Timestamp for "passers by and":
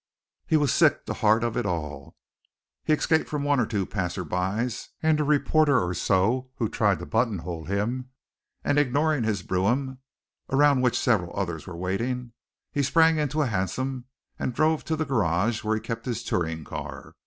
3.85-5.19